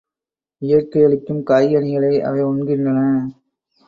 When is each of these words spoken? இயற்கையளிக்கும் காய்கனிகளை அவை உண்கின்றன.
இயற்கையளிக்கும் 0.61 1.41
காய்கனிகளை 1.43 2.13
அவை 2.21 2.41
உண்கின்றன. 2.43 2.99